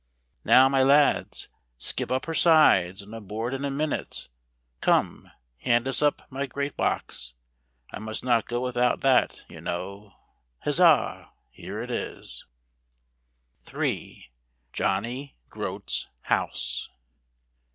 [0.43, 1.47] Now, my lads,
[1.77, 4.29] skip up her sides, and aboard in a minute.
[4.81, 7.35] Come, hand us up my great box;
[7.91, 10.15] I must not go without that, you know.
[10.63, 11.31] Huzza!
[11.51, 12.47] here it is.
[13.61, 14.31] 3.
[14.73, 16.89] Johnny Groatfs House.